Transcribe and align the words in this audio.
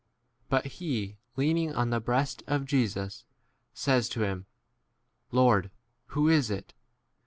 m 0.01 0.45
But 0.49 0.65
he 0.65 1.17
leaning 1.35 1.75
on 1.75 1.91
the 1.91 1.99
breast 1.99 2.41
of 2.47 2.65
Jesus 2.65 3.23
says 3.75 4.09
to 4.09 4.23
him, 4.23 4.47
Lord, 5.31 5.65
28 6.07 6.13
who 6.13 6.27
is 6.27 6.49
it? 6.49 6.73